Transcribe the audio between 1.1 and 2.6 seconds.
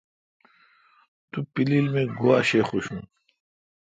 تو پیلیل می گوا شہ